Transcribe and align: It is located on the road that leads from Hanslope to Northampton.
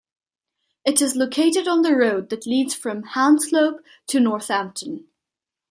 It 0.83 0.99
is 0.99 1.15
located 1.15 1.67
on 1.67 1.83
the 1.83 1.95
road 1.95 2.29
that 2.31 2.47
leads 2.47 2.73
from 2.73 3.03
Hanslope 3.03 3.81
to 4.07 4.19
Northampton. 4.19 5.05